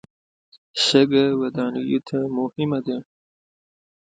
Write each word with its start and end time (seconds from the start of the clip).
شګه 0.85 1.23
ودانیو 1.39 1.99
ته 2.07 2.17
مهمه 2.37 2.79
ده. 2.85 2.97